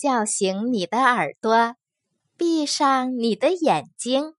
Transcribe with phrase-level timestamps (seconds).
[0.00, 1.76] 叫醒你的耳朵，
[2.38, 4.34] 闭上你的眼睛。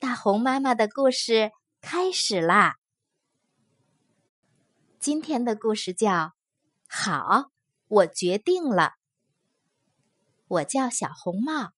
[0.00, 2.74] 大红妈妈的故事开始啦！
[4.98, 6.10] 今天的故事叫
[6.88, 7.14] 《好》，
[7.86, 8.94] 我决定了。
[10.48, 11.70] 我叫小红帽，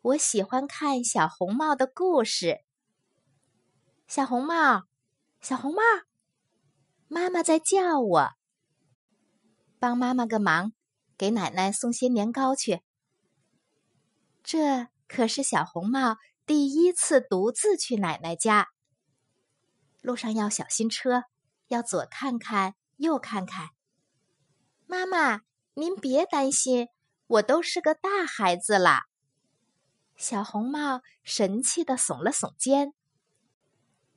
[0.00, 2.62] 我喜欢看小红帽的故事。
[4.06, 4.84] 小红帽，
[5.42, 5.82] 小红帽，
[7.06, 8.30] 妈妈在叫我，
[9.78, 10.72] 帮妈妈个忙，
[11.20, 12.80] 给奶奶送些年糕去。
[14.42, 16.16] 这可是小红帽。
[16.46, 18.68] 第一次独自去奶奶家，
[20.00, 21.24] 路上要小心车，
[21.68, 23.68] 要左看看右看看。
[24.86, 25.42] 妈妈，
[25.74, 26.88] 您别担心，
[27.26, 29.02] 我都是个大孩子了。
[30.16, 32.94] 小红帽神气的耸了耸肩。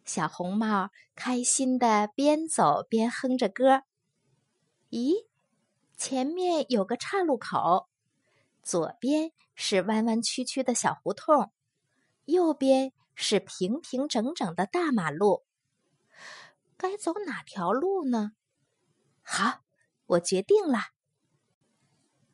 [0.06, 3.84] 小红帽开心的边走边哼着歌。
[4.90, 5.28] 咦，
[6.06, 7.88] 前面有个岔路口，
[8.62, 11.50] 左边是弯弯曲曲的小胡同。
[12.26, 15.46] 右边是平平整整的大马路，
[16.76, 18.34] 该走哪条路呢？
[19.22, 19.62] 好，
[20.06, 20.80] 我决定了。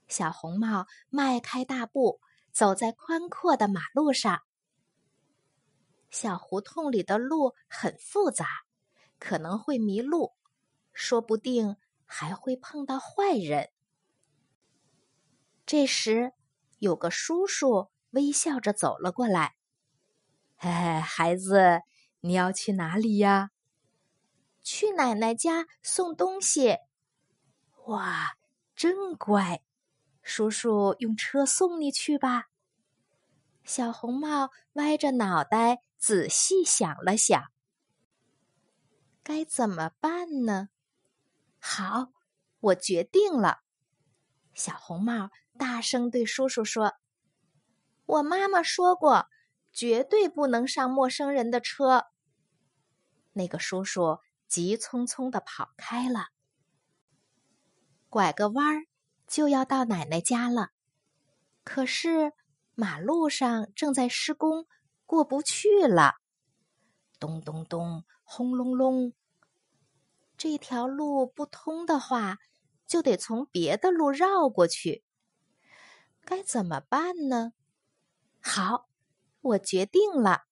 [0.07, 2.19] 小红帽迈开大步，
[2.51, 4.41] 走在宽阔的马路上。
[6.09, 8.47] 小胡同里的路很复杂，
[9.19, 10.33] 可能会迷路，
[10.91, 11.77] 说不定
[12.11, 13.69] 还会碰到坏人。
[15.63, 16.33] 这时，
[16.79, 19.55] 有个叔叔微笑着走了过来。
[20.57, 21.81] 嘿嘿，孩子，
[22.21, 23.51] 你要去哪里呀？
[24.63, 26.77] 去奶奶家送东西。
[27.85, 28.37] 哇，
[28.75, 29.61] 真乖！
[30.23, 32.47] 叔叔用车送你去吧。
[33.63, 37.51] 小红帽歪着脑袋仔细想了想，
[39.21, 40.69] 该怎么办呢？
[41.71, 42.07] 好，
[42.61, 43.59] 我决定了。
[44.55, 46.95] 小红帽大声对叔叔说
[48.07, 49.27] ：“我妈妈说过。”
[49.71, 52.07] 绝对不能上陌生人的车。
[53.33, 56.29] 那个叔叔急匆匆的跑开了，
[58.09, 58.87] 拐个弯儿
[59.27, 60.69] 就要到奶奶家了。
[61.63, 62.33] 可是
[62.73, 64.65] 马路上正在施工，
[65.05, 66.15] 过不去了。
[67.19, 69.13] 咚咚咚，轰隆隆。
[70.39, 72.39] 这条路不通的话，
[72.87, 75.03] 就得从别的路绕过去。
[76.25, 77.53] 该怎么办呢？
[78.41, 78.87] 好。
[79.41, 80.43] 我决定了。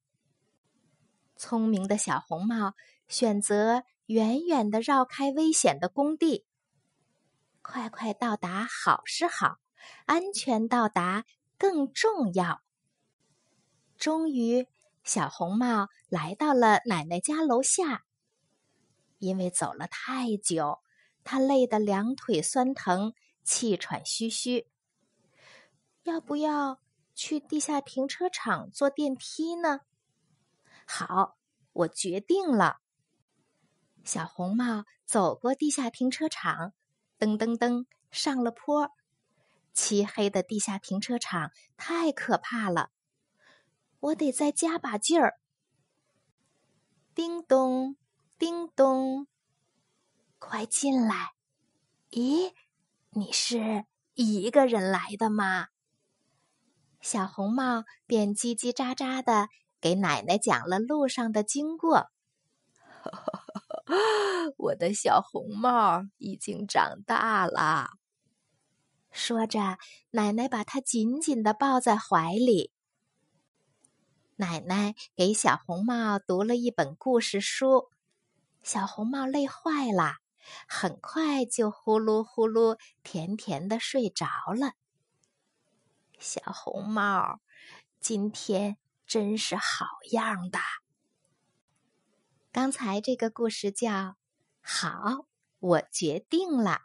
[1.35, 2.73] 聪明的小红帽
[3.09, 6.45] 选择远远的绕开危险的工地，
[7.61, 9.59] 快快到达好是好，
[10.05, 11.25] 安全到达
[11.57, 12.61] 更重要。
[13.97, 14.67] 终于，
[15.03, 18.05] 小红帽来到了奶奶家楼下。
[19.17, 20.79] 因为走了太久，
[21.23, 23.13] 他累得两腿酸疼，
[23.43, 24.67] 气喘吁吁。
[26.03, 26.79] 要不要？
[27.13, 29.81] 去地下停车场坐电梯呢？
[30.85, 31.37] 好，
[31.73, 32.77] 我决定了。
[34.03, 36.73] 小红帽走过地下停车场，
[37.17, 38.91] 噔噔噔上了坡。
[39.73, 42.91] 漆黑的地下停车场太可怕了，
[43.99, 45.39] 我得再加把劲儿。
[47.15, 47.97] 叮咚，
[48.39, 49.25] 叮咚，
[50.37, 51.31] 快进来！
[52.11, 52.53] 咦，
[53.09, 55.69] 你是一个人来的吗？
[57.01, 59.49] 小红帽便叽叽喳喳的
[59.81, 62.11] 给奶奶讲了路上的经过。
[64.57, 67.89] 我的小红帽已经长大了，
[69.09, 69.79] 说着，
[70.11, 72.71] 奶奶把它紧紧的抱在怀里。
[74.35, 77.89] 奶奶给小红帽读了一本故事书，
[78.67, 80.17] 小红帽累坏了，
[80.67, 84.27] 很快就呼噜呼噜甜甜的睡着
[84.59, 84.73] 了。
[86.19, 87.39] 小红帽，
[88.01, 90.59] 今天真是好样的。
[92.51, 93.89] 刚才这个故事叫
[94.61, 94.89] 《好》，
[95.59, 96.81] 我决定了。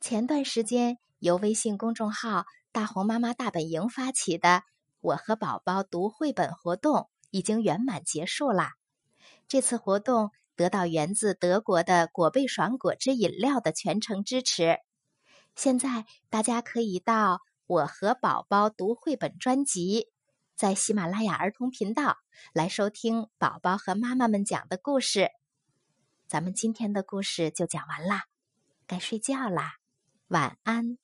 [0.00, 4.64] 前段时间由微信公众号“大红妈妈大本营”发起的
[4.98, 8.72] “我和宝宝读绘本”活动已经圆满结束啦。
[9.46, 14.76] 这次活动得到源自德国的果贝爽果汁饮料的全程支持。
[15.56, 17.40] 现在大家可以到。
[17.68, 20.08] 我和宝宝读绘本专辑，
[20.56, 22.16] 在喜马拉雅儿童频道
[22.54, 25.28] 来收听宝宝和妈妈们讲的故事。
[26.26, 28.24] 咱们今天的故事就讲完啦，
[28.86, 29.74] 该睡觉啦，
[30.28, 30.96] 晚安。